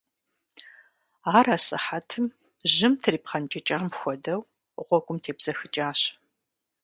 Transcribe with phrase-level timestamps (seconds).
[1.37, 2.25] Ар асыхьэтым,
[2.73, 4.41] жьым трипхъэнкӀыкӀам хуэдэу,
[4.87, 6.01] гъуэгум тебзэхыкӀащ.